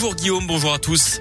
Bonjour 0.00 0.14
Guillaume, 0.14 0.46
bonjour 0.46 0.72
à 0.72 0.78
tous. 0.78 1.20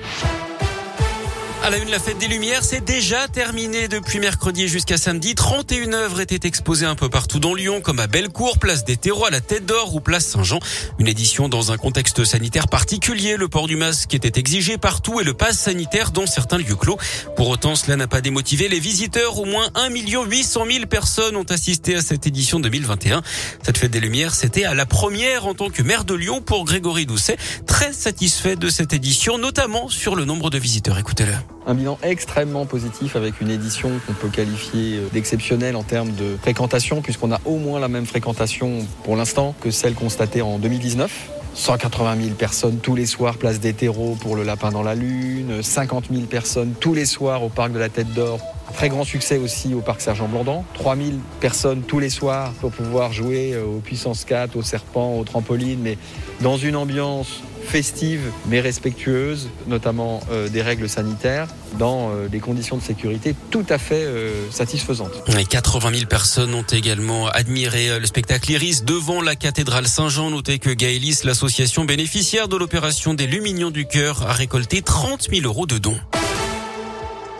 À 1.68 1.70
la 1.70 1.80
une, 1.80 1.90
la 1.90 2.00
fête 2.00 2.18
des 2.18 2.30
Lumières, 2.30 2.64
c'est 2.64 2.86
déjà 2.86 3.28
terminé 3.28 3.90
depuis 3.90 4.20
mercredi 4.20 4.70
jusqu'à 4.70 4.96
samedi. 4.96 5.36
31 5.36 5.92
œuvres 5.92 6.22
étaient 6.22 6.48
exposées 6.48 6.86
un 6.86 6.96
peu 6.96 7.10
partout 7.10 7.40
dans 7.40 7.54
Lyon, 7.54 7.82
comme 7.82 8.00
à 8.00 8.08
Bellecour, 8.08 8.58
place 8.58 8.86
des 8.86 8.96
Terreaux, 8.96 9.26
à 9.26 9.32
la 9.32 9.42
Tête 9.42 9.66
d'Or 9.66 9.94
ou 9.94 10.00
place 10.00 10.26
Saint-Jean. 10.28 10.60
Une 10.98 11.10
édition 11.10 11.50
dans 11.50 11.74
un 11.74 11.78
contexte 11.78 12.24
sanitaire 12.24 12.70
particulier. 12.70 13.36
Le 13.36 13.50
port 13.50 13.68
du 13.68 13.76
masque 13.76 14.14
était 14.14 14.40
exigé 14.40 14.78
partout 14.78 15.20
et 15.20 15.26
le 15.26 15.34
pass 15.34 15.60
sanitaire 15.60 16.12
dans 16.12 16.26
certains 16.26 16.58
lieux 16.58 16.78
clos. 16.78 16.98
Pour 17.36 17.50
autant, 17.50 17.76
cela 17.76 17.98
n'a 17.98 18.08
pas 18.08 18.22
démotivé 18.22 18.70
les 18.70 18.80
visiteurs. 18.80 19.38
Au 19.38 19.44
moins 19.44 19.68
1 19.76 19.90
800 19.90 20.64
000 20.72 20.86
personnes 20.86 21.36
ont 21.36 21.44
assisté 21.50 21.96
à 21.96 22.02
cette 22.02 22.26
édition 22.26 22.62
2021. 22.62 23.22
Cette 23.62 23.78
fête 23.78 23.92
des 23.92 24.00
Lumières, 24.00 24.36
c'était 24.36 24.64
à 24.64 24.74
la 24.74 24.86
première 24.86 25.46
en 25.48 25.54
tant 25.54 25.70
que 25.70 25.84
maire 25.84 26.06
de 26.06 26.14
Lyon 26.14 26.42
pour 26.42 26.64
Grégory 26.64 27.06
Doucet. 27.06 27.36
Très 27.66 27.92
satisfait 27.92 28.56
de 28.56 28.70
cette 28.70 28.94
édition, 28.94 29.38
notamment 29.38 29.90
sur 29.90 30.16
le 30.16 30.24
nombre 30.24 30.50
de 30.50 30.58
visiteurs. 30.58 30.98
Écoutez-le 30.98 31.34
un 31.68 31.74
bilan 31.74 32.00
extrêmement 32.02 32.66
positif 32.66 33.16
avec 33.16 33.42
une 33.42 33.52
édition 33.52 33.92
qu'on 34.08 34.14
peut 34.14 34.30
qualifier 34.30 34.98
euh, 34.98 35.08
d'exceptionnelle 35.12 35.76
en 35.76 35.84
termes 35.84 36.14
de 36.14 36.38
fréquentation, 36.42 37.02
puisqu'on 37.02 37.32
a 37.32 37.42
au 37.46 37.58
moins 37.58 37.80
la 37.80 37.90
même 37.90 38.06
fréquentation 38.06 38.86
pour 39.04 39.18
l'instant 39.18 39.54
que 39.62 39.70
celle 39.70 39.94
constatée 39.94 40.42
en 40.42 40.58
2019. 40.58 41.32
180 41.54 42.18
000 42.22 42.36
personnes 42.36 42.78
tous 42.78 42.96
les 42.96 43.08
soirs, 43.08 43.38
place 43.38 43.60
des 43.60 43.74
terreaux 43.74 44.16
pour 44.22 44.36
le 44.36 44.44
lapin 44.44 44.72
dans 44.72 44.84
la 44.84 44.94
lune, 44.96 45.64
50 45.64 46.06
000 46.12 46.26
personnes 46.28 46.74
tous 46.80 46.94
les 46.94 47.06
soirs 47.06 47.44
au 47.44 47.50
parc 47.50 47.74
de 47.74 47.80
la 47.80 47.90
Tête 47.90 48.14
d'Or. 48.14 48.40
Très 48.74 48.90
grand 48.90 49.04
succès 49.04 49.38
aussi 49.38 49.74
au 49.74 49.82
parc 49.82 50.02
Sergent 50.02 50.28
Blandan. 50.28 50.64
000 50.78 51.18
personnes 51.40 51.82
tous 51.82 52.00
les 52.00 52.10
soirs 52.10 52.52
pour 52.62 52.72
pouvoir 52.72 53.14
jouer 53.14 53.54
euh, 53.54 53.64
aux 53.64 53.80
puissances 53.80 54.26
4, 54.26 54.56
aux 54.56 54.62
serpents, 54.62 55.18
aux 55.18 55.24
trampolines, 55.24 55.80
mais 55.82 55.98
dans 56.42 56.58
une 56.58 56.76
ambiance 56.76 57.42
festive 57.64 58.22
mais 58.46 58.62
respectueuse, 58.62 59.50
notamment 59.68 60.22
euh, 60.32 60.48
des 60.48 60.62
règles 60.62 60.88
sanitaires, 60.88 61.48
dans 61.78 62.12
euh, 62.12 62.28
des 62.30 62.40
conditions 62.40 62.78
de 62.78 62.82
sécurité 62.82 63.36
tout 63.52 63.66
à 63.70 63.78
fait 63.78 64.06
satisfaisantes. 64.52 65.24
Et 65.38 65.46
80 65.46 65.92
000 65.94 66.06
personnes 66.06 66.54
ont 66.54 66.64
également 66.64 67.28
admiré 67.28 68.00
le 68.00 68.06
spectacle 68.06 68.52
Iris 68.52 68.84
devant 68.84 69.22
la 69.22 69.36
cathédrale 69.36 69.88
Saint-Jean. 69.88 70.30
Notez 70.30 70.60
que 70.60 70.70
Gaëlis, 70.70 71.22
l'association 71.24 71.86
bénéficiaire 71.86 72.48
de 72.48 72.58
l'opération 72.58 73.14
des 73.14 73.28
Lumignons 73.28 73.72
du 73.72 73.86
Cœur, 73.86 74.24
a 74.28 74.34
récolté 74.34 74.82
30 74.82 75.30
000 75.32 75.46
euros 75.46 75.66
de 75.66 75.78
dons. 75.78 76.00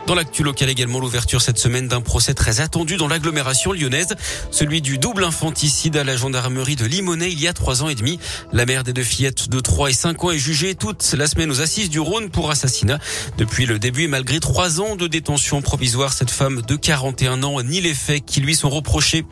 Dans 0.08 0.16
l'actu 0.16 0.42
local 0.42 0.70
également, 0.70 1.02
l'ouverture 1.02 1.42
cette 1.42 1.58
semaine 1.58 1.90
d'un 1.90 2.00
procès 2.00 2.34
très 2.34 2.62
attendu 2.62 2.96
dans 2.96 3.10
l'agglomération 3.10 3.74
lyonnaise, 3.74 4.16
celui 4.52 4.82
du 4.82 4.98
double 4.98 5.26
infanticide 5.26 5.98
à 5.98 6.06
la 6.06 6.16
gendarmerie 6.16 6.78
de 6.78 6.86
Limonest 6.86 7.34
il 7.34 7.42
y 7.42 7.48
a 7.50 7.52
trois 7.52 7.84
ans 7.84 7.90
et 7.90 7.96
demi. 7.96 8.18
La 8.54 8.66
mère 8.66 8.86
des 8.86 8.94
deux 8.94 9.04
fillettes 9.04 9.50
de 9.50 9.60
3 9.60 9.90
et 9.90 9.94
5 9.94 10.24
ans 10.24 10.32
est 10.32 10.38
jugée 10.38 10.76
toute 10.76 11.14
la 11.18 11.28
semaine 11.28 11.52
aux 11.52 11.60
assises 11.60 11.90
du 11.90 12.00
Rhône 12.00 12.30
pour 12.30 12.50
assassinat. 12.50 13.00
Depuis 13.38 13.66
le 13.66 13.80
début 13.80 14.04
et 14.04 14.08
malgré 14.08 14.40
trois 14.40 14.80
ans 14.80 14.96
de 14.96 15.08
détention 15.08 15.62
provisoire, 15.62 16.14
cette 16.14 16.32
femme 16.32 16.62
de 16.62 16.78
41 16.78 17.44
ans 17.44 17.62
nie 17.62 17.82
les 17.82 17.94
faits 17.94 18.24
qui 18.26 18.40
lui 18.40 18.56
sont 18.56 18.70
reprochés. 18.70 19.26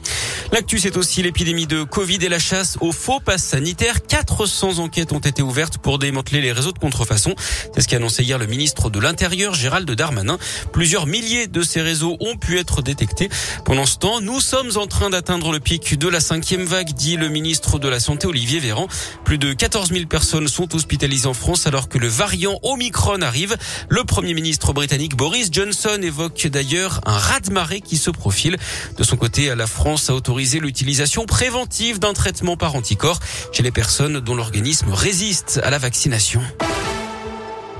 L'actu, 0.51 0.77
c'est 0.77 0.95
aussi 0.95 1.23
l'épidémie 1.23 1.65
de 1.65 1.83
Covid 1.83 2.19
et 2.21 2.29
la 2.29 2.37
chasse 2.37 2.77
aux 2.79 2.91
faux 2.91 3.19
passes 3.19 3.43
sanitaires. 3.43 4.05
400 4.05 4.77
enquêtes 4.77 5.11
ont 5.11 5.19
été 5.19 5.41
ouvertes 5.41 5.79
pour 5.79 5.97
démanteler 5.97 6.39
les 6.39 6.51
réseaux 6.51 6.71
de 6.71 6.77
contrefaçon. 6.77 7.33
C'est 7.73 7.81
ce 7.81 7.87
qu'a 7.87 7.97
annoncé 7.97 8.23
hier 8.23 8.37
le 8.37 8.45
ministre 8.45 8.91
de 8.91 8.99
l'Intérieur, 8.99 9.55
Gérald 9.55 9.89
Darmanin. 9.89 10.37
Plusieurs 10.71 11.07
milliers 11.07 11.47
de 11.47 11.63
ces 11.63 11.81
réseaux 11.81 12.15
ont 12.19 12.37
pu 12.37 12.59
être 12.59 12.83
détectés. 12.83 13.29
Pendant 13.65 13.87
ce 13.87 13.97
temps, 13.97 14.21
nous 14.21 14.39
sommes 14.39 14.71
en 14.75 14.85
train 14.85 15.09
d'atteindre 15.09 15.51
le 15.51 15.59
pic 15.59 15.97
de 15.97 16.07
la 16.07 16.19
cinquième 16.19 16.65
vague, 16.65 16.93
dit 16.93 17.17
le 17.17 17.29
ministre 17.29 17.79
de 17.79 17.89
la 17.89 17.99
Santé, 17.99 18.27
Olivier 18.27 18.59
Véran. 18.59 18.87
Plus 19.23 19.39
de 19.39 19.51
14 19.51 19.89
000 19.89 20.05
personnes 20.05 20.47
sont 20.47 20.75
hospitalisées 20.75 21.27
en 21.27 21.33
France 21.33 21.65
alors 21.65 21.89
que 21.89 21.97
le 21.97 22.07
variant 22.07 22.59
Omicron 22.61 23.21
arrive. 23.23 23.57
Le 23.89 24.03
premier 24.03 24.35
ministre 24.35 24.73
britannique 24.73 25.15
Boris 25.15 25.49
Johnson 25.51 25.99
évoque 26.01 26.47
d'ailleurs 26.47 27.01
un 27.05 27.17
raz-de-marée 27.17 27.81
qui 27.81 27.97
se 27.97 28.11
profile. 28.11 28.57
De 28.97 29.03
son 29.03 29.17
côté, 29.17 29.53
la 29.55 29.67
France 29.67 30.09
a 30.09 30.13
autorisé 30.13 30.34
l'utilisation 30.35 31.25
préventive 31.25 31.99
d'un 31.99 32.13
traitement 32.13 32.57
par 32.57 32.75
anticorps 32.75 33.19
chez 33.51 33.63
les 33.63 33.71
personnes 33.71 34.19
dont 34.19 34.35
l'organisme 34.35 34.91
résiste 34.91 35.61
à 35.63 35.69
la 35.69 35.77
vaccination. 35.77 36.41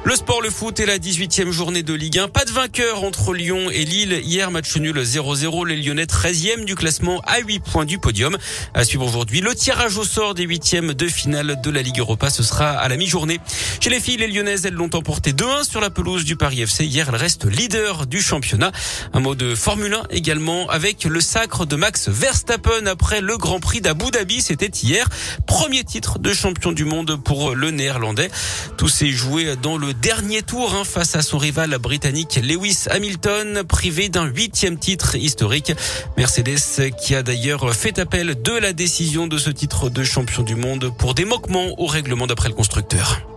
Le 0.08 0.16
sport, 0.16 0.40
le 0.40 0.52
foot 0.52 0.80
et 0.80 0.86
la 0.86 1.00
18e 1.00 1.50
journée 1.50 1.82
de 1.82 1.92
Ligue 1.92 2.20
1. 2.20 2.28
Pas 2.28 2.46
de 2.46 2.52
vainqueur 2.52 3.04
entre 3.04 3.34
Lyon 3.34 3.72
et 3.72 3.86
Lille. 3.86 4.22
Hier, 4.24 4.52
match 4.52 4.76
nul 4.78 4.96
0-0. 4.96 5.66
Les 5.66 5.78
Lyonnais 5.78 6.04
13e 6.04 6.64
du 6.64 6.76
classement 6.76 7.22
à 7.26 7.40
8 7.40 7.60
points 7.62 7.86
du 7.86 7.98
podium. 7.98 8.38
À 8.76 8.84
suivre 8.84 9.08
aujourd'hui, 9.08 9.42
le 9.42 9.56
tirage 9.56 9.98
au 9.98 10.04
sort 10.04 10.36
des 10.36 10.44
huitièmes 10.44 10.94
de 10.94 11.08
finale 11.08 11.60
de 11.60 11.72
la 11.72 11.82
Ligue 11.82 11.98
Europa. 11.98 12.30
Ce 12.30 12.44
sera 12.44 12.70
à 12.70 12.88
la 12.88 12.98
mi-journée. 12.98 13.40
Chez 13.80 13.90
les 13.90 14.00
filles, 14.00 14.18
les 14.18 14.28
Lyonnaises, 14.28 14.68
elles 14.68 14.76
l'ont 14.76 14.92
emporté 14.94 15.34
2-1 15.34 15.68
sur 15.68 15.82
la 15.82 15.90
pelouse 15.90 16.24
du 16.24 16.36
Paris 16.36 16.62
FC. 16.62 16.86
Hier, 16.86 17.10
elles 17.10 17.16
restent 17.16 17.46
leader 17.46 18.06
du 18.06 18.22
championnat. 18.22 18.72
Un 19.14 19.22
mot 19.22 19.34
de 19.34 19.56
Formule 19.56 19.96
1 19.96 20.04
également 20.12 20.70
avec 20.70 21.06
le 21.06 21.20
sacre 21.20 21.66
de 21.66 21.76
Max 21.76 22.10
Verstappen 22.10 22.86
après 22.86 23.22
le 23.22 23.38
Grand 23.38 23.60
Prix 23.60 23.82
d'Abu 23.82 24.12
Dhabi. 24.12 24.40
C'était 24.42 24.68
hier. 24.68 25.10
Premier 25.48 25.84
titre 25.84 26.20
de 26.20 26.32
champion 26.32 26.74
du 26.74 26.86
monde 26.86 27.20
pour 27.24 27.56
le 27.56 27.72
néerlandais. 27.72 28.30
Tout 28.78 28.88
s'est 28.88 29.10
joué 29.10 29.56
dans 29.64 29.78
le 29.78 29.94
dernier 30.01 30.41
tour 30.41 30.73
hein, 30.75 30.83
face 30.83 31.16
à 31.16 31.22
son 31.22 31.38
rival 31.38 31.78
britannique 31.78 32.39
Lewis 32.41 32.85
Hamilton, 32.89 33.63
privé 33.63 34.09
d'un 34.09 34.25
huitième 34.25 34.78
titre 34.78 35.16
historique. 35.16 35.73
Mercedes 36.17 36.91
qui 37.00 37.16
a 37.16 37.23
d'ailleurs 37.23 37.73
fait 37.75 38.00
appel 38.00 38.41
de 38.41 38.51
la 38.51 38.73
décision 38.73 39.28
de 39.28 39.38
ce 39.38 39.50
titre 39.50 39.89
de 39.89 40.03
champion 40.03 40.44
du 40.44 40.56
monde 40.56 40.91
pour 40.97 41.13
des 41.13 41.25
moquements 41.25 41.79
au 41.79 41.85
règlement 41.85 42.28
d'après 42.28 42.50
le 42.50 42.56
constructeur. 42.56 43.34